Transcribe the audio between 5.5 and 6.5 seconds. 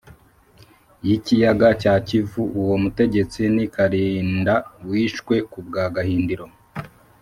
ku bwa gahindiro